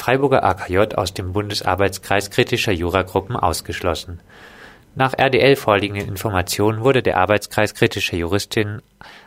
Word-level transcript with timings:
Freiburger 0.00 0.44
AKJ 0.44 0.94
aus 0.94 1.12
dem 1.12 1.34
Bundesarbeitskreis 1.34 2.30
kritischer 2.30 2.72
Juragruppen 2.72 3.36
ausgeschlossen. 3.36 4.18
Nach 4.94 5.12
RDL 5.12 5.56
vorliegenden 5.56 6.08
Informationen 6.08 6.80
wurde 6.80 7.02
der 7.02 7.18
Arbeitskreis 7.18 7.74
kritischer 7.74 8.16
Juristinnen 8.16 8.80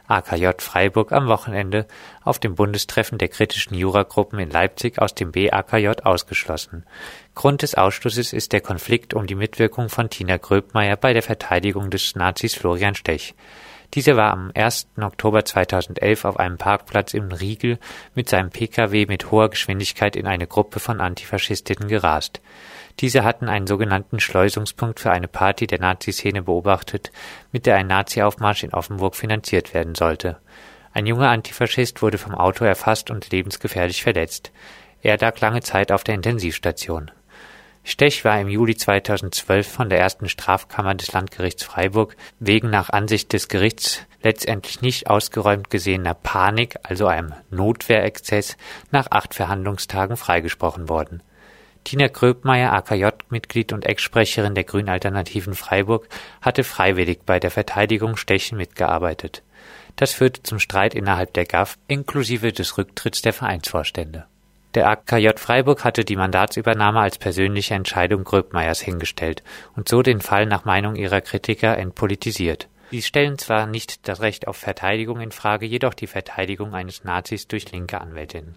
AKJ 0.08 0.48
Freiburg 0.58 1.12
am 1.12 1.28
Wochenende 1.28 1.86
auf 2.24 2.40
dem 2.40 2.56
Bundestreffen 2.56 3.20
der 3.20 3.28
kritischen 3.28 3.78
Juragruppen 3.78 4.40
in 4.40 4.50
Leipzig 4.50 5.00
aus 5.00 5.14
dem 5.14 5.32
BAKJ 5.32 5.90
ausgeschlossen. 6.04 6.86
Grund 7.36 7.62
des 7.62 7.76
Ausschlusses 7.76 8.34
ist 8.34 8.52
der 8.52 8.62
Konflikt 8.62 9.14
um 9.14 9.28
die 9.28 9.36
Mitwirkung 9.36 9.90
von 9.90 10.10
Tina 10.10 10.38
Gröbmeier 10.38 10.98
bei 10.98 11.14
der 11.14 11.22
Verteidigung 11.22 11.92
des 11.92 12.16
Nazis 12.16 12.56
Florian 12.56 12.96
Stech. 12.96 13.36
Diese 13.94 14.18
war 14.18 14.32
am 14.32 14.52
1. 14.56 14.88
Oktober 15.00 15.46
2011 15.46 16.26
auf 16.26 16.40
einem 16.40 16.58
Parkplatz 16.58 17.14
in 17.14 17.32
Riegel 17.32 17.78
mit 18.16 18.28
seinem 18.28 18.50
Pkw 18.50 19.06
mit 19.06 19.30
hoher 19.30 19.50
Geschwindigkeit 19.50 20.16
in 20.16 20.26
eine 20.26 20.48
Gruppe 20.48 20.80
von 20.80 21.00
Antifaschistinnen 21.00 21.88
gerast. 21.88 22.42
Diese 23.00 23.24
hatten 23.24 23.50
einen 23.50 23.68
sogenannten 23.68 24.20
Schleusungspunkt 24.20 25.00
für 25.00 25.12
eine 25.12 25.28
Party 25.28 25.68
der 25.68 25.80
Nazi-Szene 25.80 26.42
beobachtet, 26.42 27.12
mit 27.52 27.68
der 27.68 27.76
ein 27.76 27.88
Nazi-Aufmarsch 27.88 28.64
in 28.64 28.74
Offenburg 28.74 29.16
finanziert 29.16 29.76
werden 29.76 29.94
sollte. 29.94 30.38
Ein 30.94 31.06
junger 31.06 31.30
Antifaschist 31.30 32.02
wurde 32.02 32.18
vom 32.18 32.34
Auto 32.34 32.66
erfasst 32.66 33.12
und 33.12 33.30
lebensgefährlich 33.30 34.02
verletzt. 34.02 34.52
Er 35.04 35.18
lag 35.18 35.40
lange 35.40 35.62
Zeit 35.62 35.92
auf 35.92 36.04
der 36.04 36.16
Intensivstation. 36.16 37.12
Stech 37.86 38.24
war 38.24 38.40
im 38.40 38.48
Juli 38.48 38.78
2012 38.78 39.68
von 39.68 39.90
der 39.90 40.00
ersten 40.00 40.30
Strafkammer 40.30 40.96
des 40.96 41.12
Landgerichts 41.12 41.64
Freiburg 41.64 42.16
wegen 42.40 42.70
nach 42.70 42.90
Ansicht 42.90 43.34
des 43.34 43.50
Gerichts 43.50 44.02
letztendlich 44.22 44.82
nicht 44.82 45.10
ausgeräumt 45.10 45.70
gesehener 45.70 46.14
Panik, 46.14 46.78
also 46.84 47.08
einem 47.08 47.34
Notwehrexzess, 47.50 48.56
nach 48.92 49.08
acht 49.12 49.34
Verhandlungstagen 49.34 50.16
freigesprochen 50.16 50.88
worden. 50.88 51.22
Tina 51.84 52.08
Gröbmeier, 52.08 52.72
AKJ-Mitglied 52.72 53.74
und 53.74 53.86
Ex-Sprecherin 53.86 54.56
der 54.56 54.64
Grünen 54.64 54.88
Alternativen 54.88 55.54
Freiburg, 55.54 56.08
hatte 56.42 56.64
freiwillig 56.64 57.20
bei 57.26 57.42
der 57.42 57.52
Verteidigung 57.52 58.16
Stechen 58.16 58.58
mitgearbeitet. 58.58 59.44
Das 59.98 60.14
führte 60.14 60.42
zum 60.44 60.60
Streit 60.60 60.96
innerhalb 60.96 61.34
der 61.34 61.46
GAF 61.46 61.78
inklusive 61.88 62.54
des 62.54 62.78
Rücktritts 62.78 63.22
der 63.22 63.34
Vereinsvorstände. 63.34 64.26
Der 64.74 64.90
AKJ 64.90 65.30
Freiburg 65.38 65.84
hatte 65.84 66.04
die 66.04 66.16
Mandatsübernahme 66.16 67.00
als 67.00 67.20
persönliche 67.20 67.76
Entscheidung 67.76 68.24
Gröbmeiers 68.24 68.82
hingestellt 68.82 69.44
und 69.76 69.88
so 69.88 70.02
den 70.02 70.20
Fall 70.20 70.48
nach 70.48 70.66
Meinung 70.66 70.96
ihrer 70.96 71.22
Kritiker 71.22 71.78
entpolitisiert. 71.78 72.70
Sie 72.90 73.04
stellen 73.04 73.38
zwar 73.38 73.68
nicht 73.68 74.08
das 74.08 74.22
Recht 74.22 74.48
auf 74.48 74.58
Verteidigung 74.58 75.20
in 75.20 75.32
Frage, 75.32 75.66
jedoch 75.66 75.94
die 75.94 76.08
Verteidigung 76.08 76.74
eines 76.74 77.04
Nazis 77.04 77.48
durch 77.48 77.72
linke 77.72 78.02
Anwältinnen. 78.02 78.56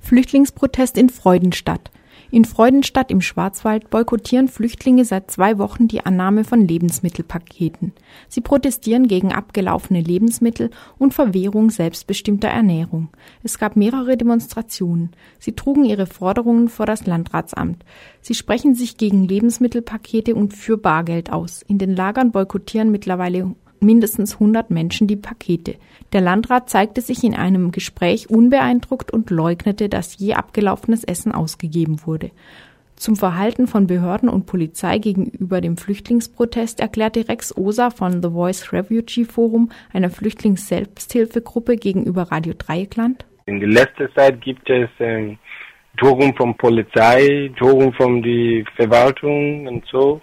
Flüchtlingsprotest 0.00 0.96
in 0.96 1.08
Freudenstadt. 1.08 1.90
In 2.30 2.44
Freudenstadt 2.44 3.10
im 3.10 3.22
Schwarzwald 3.22 3.88
boykottieren 3.88 4.48
Flüchtlinge 4.48 5.06
seit 5.06 5.30
zwei 5.30 5.56
Wochen 5.56 5.88
die 5.88 6.04
Annahme 6.04 6.44
von 6.44 6.60
Lebensmittelpaketen. 6.60 7.92
Sie 8.28 8.42
protestieren 8.42 9.08
gegen 9.08 9.32
abgelaufene 9.32 10.02
Lebensmittel 10.02 10.70
und 10.98 11.14
Verwehrung 11.14 11.70
selbstbestimmter 11.70 12.48
Ernährung. 12.48 13.08
Es 13.42 13.58
gab 13.58 13.76
mehrere 13.76 14.18
Demonstrationen. 14.18 15.12
Sie 15.38 15.52
trugen 15.52 15.86
ihre 15.86 16.04
Forderungen 16.04 16.68
vor 16.68 16.84
das 16.84 17.06
Landratsamt. 17.06 17.82
Sie 18.20 18.34
sprechen 18.34 18.74
sich 18.74 18.98
gegen 18.98 19.26
Lebensmittelpakete 19.26 20.34
und 20.34 20.52
für 20.52 20.76
Bargeld 20.76 21.32
aus. 21.32 21.62
In 21.62 21.78
den 21.78 21.96
Lagern 21.96 22.30
boykottieren 22.30 22.90
mittlerweile 22.90 23.54
mindestens 23.82 24.34
100 24.34 24.70
Menschen 24.70 25.06
die 25.06 25.16
Pakete. 25.16 25.76
Der 26.12 26.20
Landrat 26.20 26.70
zeigte 26.70 27.00
sich 27.00 27.24
in 27.24 27.34
einem 27.34 27.72
Gespräch 27.72 28.30
unbeeindruckt 28.30 29.12
und 29.12 29.30
leugnete, 29.30 29.88
dass 29.88 30.18
je 30.18 30.34
abgelaufenes 30.34 31.04
Essen 31.04 31.32
ausgegeben 31.32 32.06
wurde. 32.06 32.30
Zum 32.96 33.14
Verhalten 33.14 33.68
von 33.68 33.86
Behörden 33.86 34.28
und 34.28 34.46
Polizei 34.46 34.98
gegenüber 34.98 35.60
dem 35.60 35.76
Flüchtlingsprotest 35.76 36.80
erklärte 36.80 37.28
Rex 37.28 37.56
Osa 37.56 37.90
von 37.90 38.22
The 38.22 38.30
Voice 38.30 38.72
Refugee 38.72 39.24
Forum, 39.24 39.70
einer 39.92 40.10
Flüchtlingsselbsthilfegruppe 40.10 41.76
gegenüber 41.76 42.22
Radio 42.22 42.54
Dreieckland. 42.58 43.24
In 43.46 43.60
der 43.60 43.68
letzten 43.68 44.08
Zeit 44.16 44.40
gibt 44.40 44.68
es 44.68 44.88
ähm, 44.98 45.38
Drohungen 45.96 46.34
von 46.34 46.56
Polizei, 46.56 47.52
Drohungen 47.56 47.92
von 47.92 48.20
der 48.20 48.64
Verwaltung 48.76 49.68
und 49.68 49.84
so. 49.86 50.20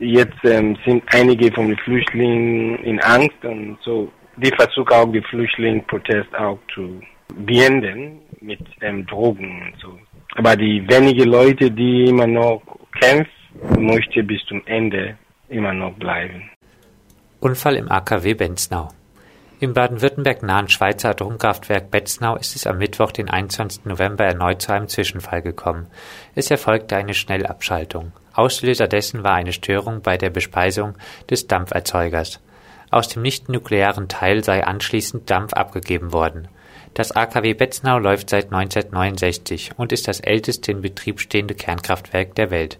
Jetzt 0.00 0.44
ähm, 0.44 0.76
sind 0.86 1.02
einige 1.12 1.52
von 1.52 1.68
den 1.68 1.78
Flüchtlingen 1.78 2.78
in 2.84 3.00
Angst 3.00 3.44
und 3.44 3.78
so. 3.84 4.10
Die 4.36 4.50
versuchen 4.50 4.92
auch 4.92 5.10
die 5.10 5.22
Flüchtlingsprotest 5.22 6.34
auch 6.36 6.58
zu 6.72 7.00
beenden 7.34 8.20
mit 8.40 8.60
ähm, 8.80 9.04
Drogen 9.06 9.62
und 9.62 9.80
so. 9.80 9.98
Aber 10.36 10.54
die 10.56 10.86
wenigen 10.88 11.28
Leute, 11.28 11.70
die 11.70 12.04
immer 12.04 12.26
noch 12.26 12.62
kämpfen, 13.00 13.32
möchten 13.86 14.26
bis 14.26 14.40
zum 14.46 14.62
Ende 14.66 15.16
immer 15.48 15.72
noch 15.72 15.94
bleiben. 15.94 16.50
Unfall 17.40 17.76
im 17.76 17.90
AKW 17.90 18.34
Benznau. 18.34 18.88
Im 19.60 19.72
Baden-Württemberg 19.74 20.44
nahen 20.44 20.68
Schweizer 20.68 21.10
Atomkraftwerk 21.10 21.90
Betznau 21.90 22.36
ist 22.36 22.54
es 22.54 22.68
am 22.68 22.78
Mittwoch, 22.78 23.10
den 23.10 23.28
21. 23.28 23.86
November, 23.86 24.24
erneut 24.24 24.62
zu 24.62 24.72
einem 24.72 24.86
Zwischenfall 24.86 25.42
gekommen. 25.42 25.88
Es 26.36 26.52
erfolgte 26.52 26.94
eine 26.94 27.12
Schnellabschaltung. 27.12 28.12
Auslöser 28.34 28.86
dessen 28.86 29.24
war 29.24 29.34
eine 29.34 29.52
Störung 29.52 30.00
bei 30.00 30.16
der 30.16 30.30
Bespeisung 30.30 30.94
des 31.28 31.48
Dampferzeugers. 31.48 32.38
Aus 32.92 33.08
dem 33.08 33.22
nicht-nuklearen 33.22 34.06
Teil 34.06 34.44
sei 34.44 34.62
anschließend 34.64 35.28
Dampf 35.28 35.54
abgegeben 35.54 36.12
worden. 36.12 36.46
Das 36.94 37.10
AKW 37.10 37.54
Betznau 37.54 37.98
läuft 37.98 38.30
seit 38.30 38.52
1969 38.52 39.72
und 39.76 39.90
ist 39.90 40.06
das 40.06 40.20
älteste 40.20 40.70
in 40.70 40.82
Betrieb 40.82 41.18
stehende 41.18 41.54
Kernkraftwerk 41.54 42.36
der 42.36 42.52
Welt. 42.52 42.78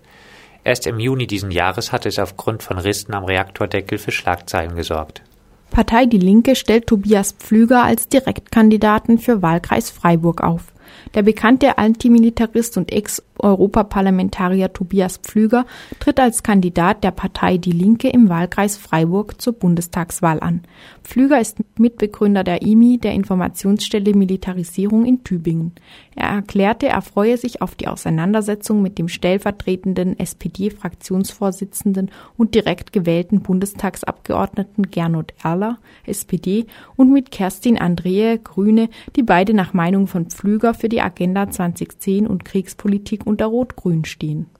Erst 0.62 0.86
im 0.86 1.00
Juni 1.00 1.26
diesen 1.26 1.50
Jahres 1.50 1.90
hatte 1.90 2.08
es 2.08 2.20
aufgrund 2.20 2.62
von 2.62 2.78
Rissen 2.78 3.14
am 3.14 3.24
Reaktordeckel 3.24 3.98
für 3.98 4.12
Schlagzeilen 4.12 4.76
gesorgt. 4.76 5.22
Partei 5.70 6.06
Die 6.06 6.18
Linke 6.18 6.56
stellt 6.56 6.86
Tobias 6.86 7.32
Pflüger 7.32 7.84
als 7.84 8.08
Direktkandidaten 8.08 9.18
für 9.18 9.42
Wahlkreis 9.42 9.90
Freiburg 9.90 10.42
auf. 10.42 10.72
Der 11.14 11.22
bekannte 11.22 11.78
Antimilitarist 11.78 12.76
und 12.76 12.92
Ex-Europaparlamentarier 13.38 14.72
Tobias 14.72 15.18
Pflüger 15.18 15.66
tritt 16.00 16.20
als 16.20 16.42
Kandidat 16.42 17.04
der 17.04 17.12
Partei 17.12 17.58
Die 17.58 17.72
Linke 17.72 18.08
im 18.08 18.28
Wahlkreis 18.28 18.76
Freiburg 18.76 19.40
zur 19.40 19.52
Bundestagswahl 19.54 20.40
an. 20.40 20.62
Pflüger 21.04 21.40
ist 21.40 21.58
Mitbegründer 21.78 22.44
der 22.44 22.62
IMI, 22.62 22.98
der 22.98 23.12
Informationsstelle 23.12 24.14
Militarisierung 24.14 25.04
in 25.04 25.24
Tübingen. 25.24 25.72
Er 26.14 26.30
erklärte, 26.30 26.88
er 26.88 27.00
freue 27.00 27.36
sich 27.36 27.62
auf 27.62 27.76
die 27.76 27.86
Auseinandersetzung 27.88 28.82
mit 28.82 28.98
dem 28.98 29.08
stellvertretenden 29.08 30.18
SPD-Fraktionsvorsitzenden 30.18 32.10
und 32.36 32.54
direkt 32.54 32.92
gewählten 32.92 33.40
Bundestagsabgeordneten 33.40 34.90
Gernot 34.90 35.32
Erler, 35.42 35.78
SPD, 36.06 36.66
und 36.96 37.12
mit 37.12 37.30
Kerstin 37.30 37.78
Andrehe, 37.78 38.38
Grüne, 38.38 38.88
die 39.14 39.22
beide 39.22 39.54
nach 39.54 39.74
Meinung 39.74 40.08
von 40.08 40.26
Pflüger 40.26 40.74
für 40.74 40.88
die 40.88 41.00
Agenda 41.00 41.48
2010 41.48 42.26
und 42.26 42.44
Kriegspolitik 42.44 43.27
unter 43.28 43.46
Rot-Grün 43.46 44.04
stehen. 44.04 44.50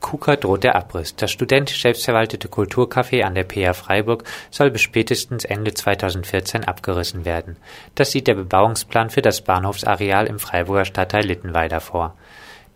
KUKA 0.00 0.36
droht 0.36 0.64
der 0.64 0.76
Abriss. 0.76 1.14
Das 1.16 1.30
studentisch 1.30 1.82
selbstverwaltete 1.82 2.48
Kulturcafé 2.48 3.22
an 3.22 3.34
der 3.34 3.44
PA 3.44 3.72
Freiburg 3.72 4.24
soll 4.50 4.70
bis 4.70 4.80
spätestens 4.80 5.44
Ende 5.44 5.74
2014 5.74 6.64
abgerissen 6.64 7.24
werden. 7.24 7.56
Das 7.94 8.12
sieht 8.12 8.26
der 8.26 8.34
Bebauungsplan 8.34 9.10
für 9.10 9.22
das 9.22 9.42
Bahnhofsareal 9.42 10.26
im 10.26 10.38
Freiburger 10.38 10.84
Stadtteil 10.84 11.24
Littenweiler 11.24 11.80
vor. 11.80 12.16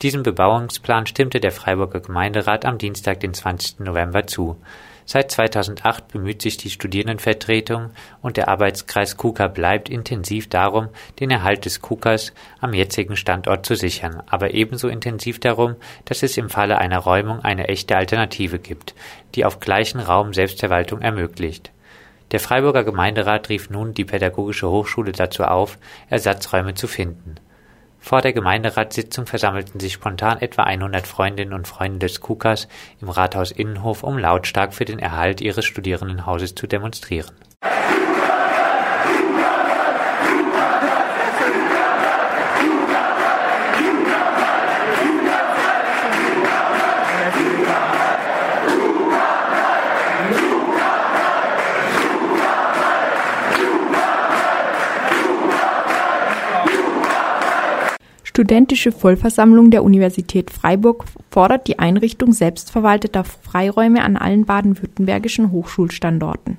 Diesem 0.02 0.24
Bebauungsplan 0.24 1.06
stimmte 1.06 1.38
der 1.38 1.52
Freiburger 1.52 2.00
Gemeinderat 2.00 2.64
am 2.64 2.76
Dienstag, 2.76 3.20
den 3.20 3.34
20. 3.34 3.80
November 3.80 4.26
zu. 4.26 4.56
Seit 5.04 5.30
2008 5.30 6.08
bemüht 6.08 6.42
sich 6.42 6.56
die 6.56 6.70
Studierendenvertretung 6.70 7.90
und 8.20 8.36
der 8.36 8.48
Arbeitskreis 8.48 9.16
KUKA 9.16 9.48
bleibt 9.48 9.88
intensiv 9.88 10.48
darum, 10.48 10.88
den 11.20 11.30
Erhalt 11.30 11.64
des 11.64 11.80
KUKAs 11.80 12.32
am 12.60 12.72
jetzigen 12.72 13.16
Standort 13.16 13.66
zu 13.66 13.74
sichern, 13.74 14.22
aber 14.28 14.54
ebenso 14.54 14.88
intensiv 14.88 15.40
darum, 15.40 15.76
dass 16.04 16.22
es 16.22 16.36
im 16.36 16.50
Falle 16.50 16.78
einer 16.78 16.98
Räumung 16.98 17.40
eine 17.40 17.68
echte 17.68 17.96
Alternative 17.96 18.58
gibt, 18.58 18.94
die 19.34 19.44
auf 19.44 19.60
gleichen 19.60 20.00
Raum 20.00 20.32
Selbstverwaltung 20.32 21.00
ermöglicht. 21.00 21.72
Der 22.30 22.40
Freiburger 22.40 22.84
Gemeinderat 22.84 23.50
rief 23.50 23.68
nun 23.68 23.92
die 23.92 24.06
Pädagogische 24.06 24.70
Hochschule 24.70 25.12
dazu 25.12 25.44
auf, 25.44 25.78
Ersatzräume 26.08 26.74
zu 26.74 26.86
finden. 26.86 27.34
Vor 28.02 28.20
der 28.20 28.32
Gemeinderatssitzung 28.32 29.26
versammelten 29.26 29.78
sich 29.78 29.92
spontan 29.92 30.42
etwa 30.42 30.64
100 30.64 31.06
Freundinnen 31.06 31.52
und 31.52 31.68
Freunde 31.68 32.00
des 32.00 32.20
KUKAs 32.20 32.66
im 33.00 33.08
Rathaus 33.08 33.52
Innenhof, 33.52 34.02
um 34.02 34.18
lautstark 34.18 34.74
für 34.74 34.84
den 34.84 34.98
Erhalt 34.98 35.40
ihres 35.40 35.64
Studierendenhauses 35.64 36.56
zu 36.56 36.66
demonstrieren 36.66 37.32
Studentische 58.32 58.92
Vollversammlung 58.92 59.70
der 59.70 59.84
Universität 59.84 60.50
Freiburg 60.50 61.04
fordert 61.30 61.68
die 61.68 61.78
Einrichtung 61.78 62.32
selbstverwalteter 62.32 63.24
Freiräume 63.24 64.02
an 64.02 64.16
allen 64.16 64.46
baden-württembergischen 64.46 65.50
Hochschulstandorten. 65.50 66.56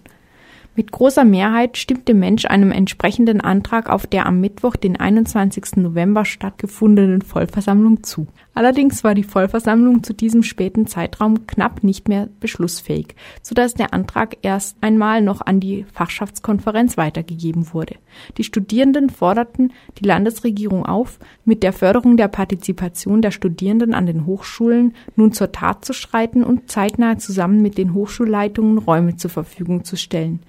Mit 0.76 0.92
großer 0.92 1.24
Mehrheit 1.24 1.78
stimmte 1.78 2.16
Mensch 2.16 2.46
einem 2.46 2.72
entsprechenden 2.72 3.42
Antrag 3.42 3.92
auf 3.92 4.08
der 4.08 4.26
am 4.26 4.42
Mittwoch, 4.42 4.76
den 4.76 5.00
21. 5.00 5.76
November 5.76 6.26
stattgefundenen 6.26 7.22
Vollversammlung 7.22 8.02
zu. 8.02 8.26
Allerdings 8.56 9.04
war 9.04 9.14
die 9.14 9.24
Vollversammlung 9.24 10.04
zu 10.04 10.14
diesem 10.14 10.42
späten 10.42 10.88
Zeitraum 10.88 11.46
knapp 11.46 11.84
nicht 11.84 12.10
mehr 12.10 12.28
beschlussfähig, 12.40 13.14
so 13.44 13.54
dass 13.54 13.76
der 13.76 13.94
Antrag 13.94 14.38
erst 14.42 14.78
einmal 14.82 15.22
noch 15.22 15.42
an 15.42 15.60
die 15.60 15.86
Fachschaftskonferenz 15.94 16.98
weitergegeben 16.98 17.72
wurde. 17.72 17.98
Die 18.38 18.44
Studierenden 18.44 19.12
forderten 19.12 19.74
die 20.00 20.06
Landesregierung 20.06 20.88
auf, 20.88 21.20
mit 21.46 21.62
der 21.62 21.74
Förderung 21.74 22.18
der 22.18 22.30
Partizipation 22.30 23.22
der 23.22 23.32
Studierenden 23.32 23.94
an 23.94 24.08
den 24.08 24.26
Hochschulen 24.26 24.96
nun 25.16 25.34
zur 25.34 25.52
Tat 25.52 25.86
zu 25.86 25.94
schreiten 25.94 26.44
und 26.44 26.72
zeitnah 26.72 27.20
zusammen 27.20 27.62
mit 27.62 27.78
den 27.78 27.94
Hochschulleitungen 27.94 28.80
Räume 28.80 29.18
zur 29.18 29.30
Verfügung 29.30 29.84
zu 29.84 29.98
stellen. 29.98 30.40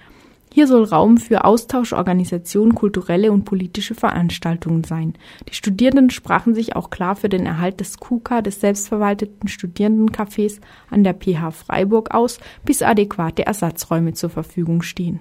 Hier 0.54 0.68
soll 0.68 0.84
Raum 0.84 1.18
für 1.18 1.44
Austausch, 1.44 1.92
Organisation, 1.92 2.76
kulturelle 2.76 3.32
und 3.32 3.44
politische 3.44 3.96
Veranstaltungen 3.96 4.84
sein. 4.84 5.14
Die 5.48 5.54
Studierenden 5.54 6.10
sprachen 6.10 6.54
sich 6.54 6.76
auch 6.76 6.90
klar 6.90 7.16
für 7.16 7.28
den 7.28 7.44
Erhalt 7.44 7.80
des 7.80 7.98
KUKA, 7.98 8.40
des 8.40 8.60
selbstverwalteten 8.60 9.48
Studierendencafés 9.48 10.60
an 10.90 11.02
der 11.02 11.14
PH 11.14 11.50
Freiburg 11.50 12.14
aus, 12.14 12.38
bis 12.64 12.82
adäquate 12.82 13.44
Ersatzräume 13.44 14.12
zur 14.12 14.30
Verfügung 14.30 14.82
stehen. 14.82 15.18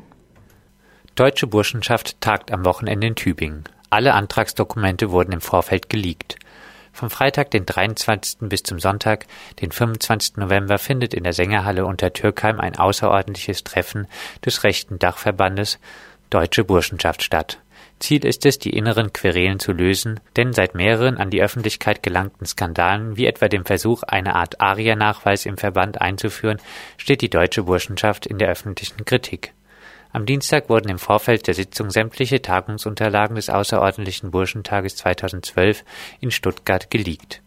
Deutsche 1.15 1.47
Burschenschaft 1.47 2.21
tagt 2.21 2.51
am 2.51 2.63
Wochenende 2.63 3.07
in 3.07 3.15
Tübingen. 3.15 3.63
Alle 3.89 4.13
Antragsdokumente 4.13 5.09
wurden 5.09 5.31
im 5.31 5.41
Vorfeld 5.41 5.89
geleakt. 5.89 6.35
Vom 6.93 7.09
Freitag, 7.09 7.49
den 7.49 7.65
23. 7.65 8.47
bis 8.47 8.61
zum 8.61 8.79
Sonntag, 8.79 9.25
den 9.59 9.71
25. 9.71 10.37
November, 10.37 10.77
findet 10.77 11.15
in 11.15 11.23
der 11.23 11.33
Sängerhalle 11.33 11.87
unter 11.87 12.13
Türkheim 12.13 12.59
ein 12.59 12.77
außerordentliches 12.77 13.63
Treffen 13.63 14.07
des 14.45 14.63
rechten 14.63 14.99
Dachverbandes 14.99 15.79
Deutsche 16.29 16.63
Burschenschaft 16.63 17.23
statt. 17.23 17.59
Ziel 17.99 18.23
ist 18.23 18.45
es, 18.45 18.59
die 18.59 18.77
inneren 18.77 19.11
Querelen 19.11 19.59
zu 19.59 19.71
lösen, 19.71 20.19
denn 20.35 20.53
seit 20.53 20.75
mehreren 20.75 21.17
an 21.17 21.31
die 21.31 21.41
Öffentlichkeit 21.41 22.03
gelangten 22.03 22.45
Skandalen, 22.45 23.17
wie 23.17 23.25
etwa 23.25 23.47
dem 23.47 23.65
Versuch, 23.65 24.03
eine 24.03 24.35
Art 24.35 24.61
Aria-Nachweis 24.61 25.47
im 25.47 25.57
Verband 25.57 25.99
einzuführen, 25.99 26.59
steht 26.97 27.21
die 27.21 27.29
deutsche 27.29 27.63
Burschenschaft 27.63 28.27
in 28.27 28.37
der 28.37 28.49
öffentlichen 28.49 29.03
Kritik. 29.03 29.53
Am 30.13 30.27
Dienstag 30.27 30.69
wurden 30.69 30.89
im 30.89 30.99
Vorfeld 30.99 31.47
der 31.47 31.55
Sitzung 31.55 31.89
sämtliche 31.89 32.39
Tagungsunterlagen 32.39 33.35
des 33.35 33.49
außerordentlichen 33.49 34.29
Burschentages 34.29 34.95
2012 34.97 35.83
in 36.19 36.29
Stuttgart 36.29 36.91
geleakt. 36.91 37.41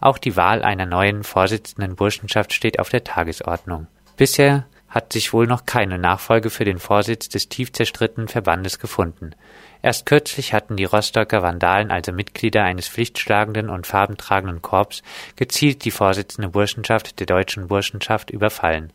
Auch 0.00 0.18
die 0.18 0.36
Wahl 0.36 0.62
einer 0.62 0.86
neuen 0.86 1.24
Vorsitzenden 1.24 1.96
Burschenschaft 1.96 2.52
steht 2.52 2.78
auf 2.78 2.90
der 2.90 3.02
Tagesordnung. 3.02 3.88
Bisher 4.16 4.66
hat 4.88 5.12
sich 5.12 5.32
wohl 5.32 5.48
noch 5.48 5.66
keine 5.66 5.98
Nachfolge 5.98 6.50
für 6.50 6.64
den 6.64 6.78
Vorsitz 6.78 7.28
des 7.28 7.48
tief 7.48 7.72
zerstrittenen 7.72 8.28
Verbandes 8.28 8.78
gefunden. 8.78 9.34
Erst 9.80 10.06
kürzlich 10.06 10.54
hatten 10.54 10.76
die 10.76 10.84
Rostocker 10.84 11.42
Vandalen, 11.42 11.90
also 11.90 12.12
Mitglieder 12.12 12.62
eines 12.62 12.88
pflichtschlagenden 12.88 13.68
und 13.68 13.88
farbentragenden 13.88 14.62
Korps, 14.62 15.02
gezielt 15.34 15.84
die 15.84 15.90
Vorsitzende 15.90 16.50
Burschenschaft 16.50 17.18
der 17.18 17.26
deutschen 17.26 17.66
Burschenschaft 17.66 18.30
überfallen. 18.30 18.92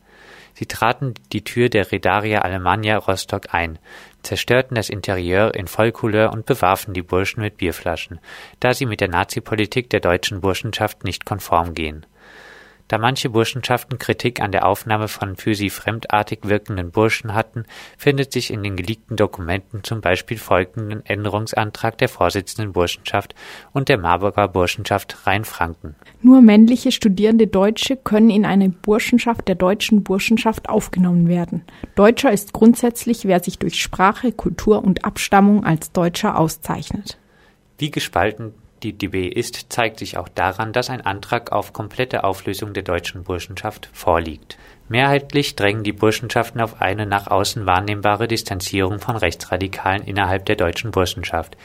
Sie 0.58 0.66
traten 0.66 1.14
die 1.32 1.44
Tür 1.44 1.68
der 1.68 1.92
Redaria 1.92 2.40
Alemannia 2.40 2.96
Rostock 2.96 3.54
ein, 3.54 3.78
zerstörten 4.24 4.74
das 4.74 4.90
Interieur 4.90 5.54
in 5.54 5.68
Vollcouleur 5.68 6.32
und 6.32 6.46
bewarfen 6.46 6.94
die 6.94 7.02
Burschen 7.02 7.42
mit 7.42 7.58
Bierflaschen, 7.58 8.18
da 8.58 8.74
sie 8.74 8.84
mit 8.84 9.00
der 9.00 9.06
Nazipolitik 9.06 9.88
der 9.88 10.00
deutschen 10.00 10.40
Burschenschaft 10.40 11.04
nicht 11.04 11.24
konform 11.24 11.74
gehen 11.74 12.06
da 12.88 12.98
manche 12.98 13.30
Burschenschaften 13.30 13.98
Kritik 13.98 14.40
an 14.40 14.50
der 14.50 14.66
Aufnahme 14.66 15.08
von 15.08 15.36
für 15.36 15.54
sie 15.54 15.70
fremdartig 15.70 16.40
wirkenden 16.42 16.90
Burschen 16.90 17.34
hatten, 17.34 17.64
findet 17.96 18.32
sich 18.32 18.50
in 18.50 18.62
den 18.62 18.76
geleakten 18.76 19.16
Dokumenten 19.16 19.84
zum 19.84 20.00
Beispiel 20.00 20.38
folgenden 20.38 21.04
Änderungsantrag 21.04 21.98
der 21.98 22.08
Vorsitzenden 22.08 22.72
Burschenschaft 22.72 23.34
und 23.72 23.88
der 23.88 23.98
Marburger 23.98 24.48
Burschenschaft 24.48 25.26
Rheinfranken. 25.26 25.94
Nur 26.22 26.40
männliche 26.40 26.90
studierende 26.90 27.46
Deutsche 27.46 27.96
können 27.96 28.30
in 28.30 28.44
eine 28.44 28.70
Burschenschaft 28.70 29.48
der 29.48 29.54
deutschen 29.54 30.02
Burschenschaft 30.02 30.68
aufgenommen 30.68 31.28
werden. 31.28 31.62
Deutscher 31.94 32.32
ist 32.32 32.52
grundsätzlich, 32.52 33.26
wer 33.26 33.40
sich 33.40 33.58
durch 33.58 33.80
Sprache, 33.80 34.32
Kultur 34.32 34.82
und 34.82 35.04
Abstammung 35.04 35.64
als 35.64 35.92
Deutscher 35.92 36.38
auszeichnet. 36.38 37.18
Wie 37.76 37.90
gespalten 37.90 38.54
die 38.82 38.92
DB 38.92 39.28
ist, 39.28 39.72
zeigt 39.72 39.98
sich 39.98 40.16
auch 40.16 40.28
daran, 40.28 40.72
dass 40.72 40.90
ein 40.90 41.00
Antrag 41.00 41.52
auf 41.52 41.72
komplette 41.72 42.24
Auflösung 42.24 42.72
der 42.72 42.82
deutschen 42.82 43.24
Burschenschaft 43.24 43.88
vorliegt. 43.92 44.58
Mehrheitlich 44.88 45.54
drängen 45.54 45.82
die 45.82 45.92
Burschenschaften 45.92 46.60
auf 46.60 46.80
eine 46.80 47.04
nach 47.04 47.26
außen 47.26 47.66
wahrnehmbare 47.66 48.26
Distanzierung 48.26 49.00
von 49.00 49.16
Rechtsradikalen 49.16 50.02
innerhalb 50.04 50.46
der 50.46 50.56
deutschen 50.56 50.90
Burschenschaft. 50.90 51.56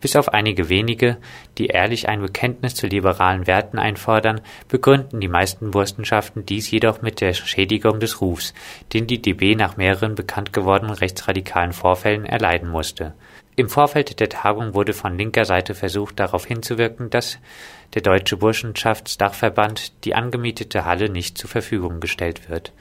Bis 0.00 0.14
auf 0.14 0.28
einige 0.32 0.68
wenige, 0.68 1.16
die 1.58 1.66
ehrlich 1.66 2.08
ein 2.08 2.20
Bekenntnis 2.20 2.74
zu 2.74 2.86
liberalen 2.86 3.46
Werten 3.48 3.78
einfordern, 3.78 4.40
begründen 4.68 5.20
die 5.20 5.28
meisten 5.28 5.72
Burschenschaften 5.72 6.46
dies 6.46 6.70
jedoch 6.70 7.02
mit 7.02 7.20
der 7.20 7.34
Schädigung 7.34 7.98
des 7.98 8.20
Rufs, 8.20 8.54
den 8.92 9.08
die 9.08 9.20
DB 9.20 9.56
nach 9.56 9.76
mehreren 9.76 10.14
bekannt 10.14 10.52
gewordenen 10.52 10.94
rechtsradikalen 10.94 11.72
Vorfällen 11.72 12.24
erleiden 12.24 12.68
musste. 12.68 13.14
Im 13.56 13.68
Vorfeld 13.68 14.20
der 14.20 14.28
Tagung 14.28 14.74
wurde 14.74 14.92
von 14.92 15.18
linker 15.18 15.44
Seite 15.44 15.74
versucht, 15.74 16.20
darauf 16.20 16.46
hinzuwirken, 16.46 17.10
dass 17.10 17.40
der 17.94 18.02
Deutsche 18.02 18.36
Burschenschaftsdachverband 18.36 20.04
die 20.04 20.14
angemietete 20.14 20.84
Halle 20.84 21.10
nicht 21.10 21.36
zur 21.36 21.50
Verfügung 21.50 21.98
gestellt 21.98 22.48
wird. 22.48 22.72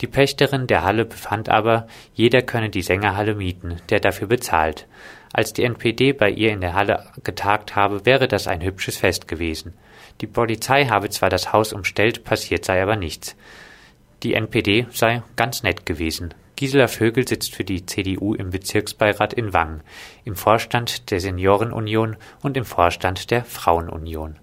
Die 0.00 0.06
Pächterin 0.06 0.66
der 0.66 0.82
Halle 0.82 1.04
befand 1.04 1.48
aber, 1.48 1.86
jeder 2.14 2.42
könne 2.42 2.68
die 2.68 2.82
Sängerhalle 2.82 3.34
mieten, 3.34 3.76
der 3.90 4.00
dafür 4.00 4.26
bezahlt. 4.26 4.86
Als 5.32 5.52
die 5.52 5.64
NPD 5.64 6.12
bei 6.12 6.30
ihr 6.30 6.50
in 6.50 6.60
der 6.60 6.74
Halle 6.74 7.06
getagt 7.22 7.76
habe, 7.76 8.04
wäre 8.04 8.28
das 8.28 8.46
ein 8.48 8.62
hübsches 8.62 8.96
Fest 8.96 9.28
gewesen. 9.28 9.74
Die 10.20 10.26
Polizei 10.26 10.86
habe 10.86 11.10
zwar 11.10 11.30
das 11.30 11.52
Haus 11.52 11.72
umstellt, 11.72 12.24
passiert 12.24 12.64
sei 12.64 12.82
aber 12.82 12.96
nichts. 12.96 13.36
Die 14.22 14.34
NPD 14.34 14.86
sei 14.90 15.22
ganz 15.36 15.62
nett 15.62 15.86
gewesen. 15.86 16.34
Gisela 16.56 16.86
Vögel 16.86 17.26
sitzt 17.26 17.54
für 17.54 17.64
die 17.64 17.84
CDU 17.84 18.34
im 18.34 18.50
Bezirksbeirat 18.50 19.32
in 19.32 19.52
Wangen, 19.52 19.82
im 20.24 20.36
Vorstand 20.36 21.10
der 21.10 21.18
Seniorenunion 21.18 22.16
und 22.42 22.56
im 22.56 22.64
Vorstand 22.64 23.30
der 23.30 23.44
Frauenunion. 23.44 24.38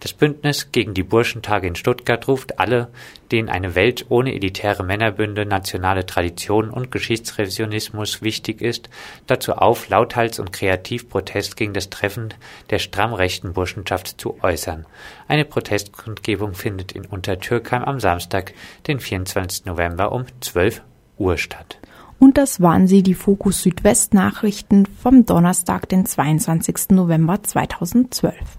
Das 0.00 0.14
Bündnis 0.14 0.72
gegen 0.72 0.94
die 0.94 1.02
Burschentage 1.02 1.66
in 1.66 1.76
Stuttgart 1.76 2.26
ruft 2.26 2.58
alle, 2.58 2.88
denen 3.30 3.50
eine 3.50 3.74
Welt 3.74 4.06
ohne 4.08 4.34
elitäre 4.34 4.82
Männerbünde, 4.82 5.44
nationale 5.44 6.06
Tradition 6.06 6.70
und 6.70 6.90
Geschichtsrevisionismus 6.90 8.22
wichtig 8.22 8.62
ist, 8.62 8.88
dazu 9.26 9.52
auf, 9.52 9.90
lauthals 9.90 10.38
und 10.38 10.54
kreativ 10.54 11.10
Protest 11.10 11.54
gegen 11.58 11.74
das 11.74 11.90
Treffen 11.90 12.32
der 12.70 12.78
stramm 12.78 13.12
rechten 13.12 13.52
Burschenschaft 13.52 14.18
zu 14.18 14.42
äußern. 14.42 14.86
Eine 15.28 15.44
Protestkundgebung 15.44 16.54
findet 16.54 16.92
in 16.92 17.04
Untertürkheim 17.04 17.84
am 17.84 18.00
Samstag, 18.00 18.54
den 18.86 19.00
24. 19.00 19.66
November 19.66 20.12
um 20.12 20.24
12 20.40 20.80
Uhr 21.18 21.36
statt. 21.36 21.76
Und 22.18 22.38
das 22.38 22.62
waren 22.62 22.86
sie, 22.86 23.02
die 23.02 23.14
Fokus 23.14 23.62
Südwest 23.62 24.14
Nachrichten 24.14 24.86
vom 24.86 25.26
Donnerstag, 25.26 25.88
den 25.90 26.06
22. 26.06 26.90
November 26.90 27.42
2012. 27.42 28.58